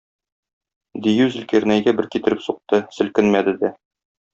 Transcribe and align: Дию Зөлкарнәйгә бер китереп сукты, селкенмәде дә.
Дию 1.07 1.29
Зөлкарнәйгә 1.35 1.95
бер 2.01 2.11
китереп 2.17 2.45
сукты, 2.49 2.83
селкенмәде 3.01 3.59
дә. 3.65 3.77